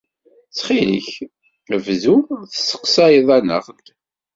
Ttxil-k, 0.49 1.11
bdu 1.83 2.15
tesseqsayeḍ-aneɣ-d! 2.51 3.85